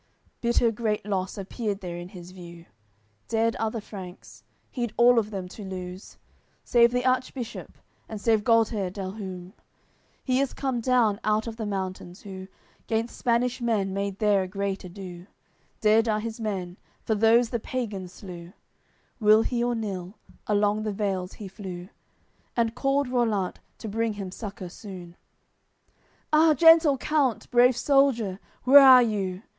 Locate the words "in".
1.97-2.09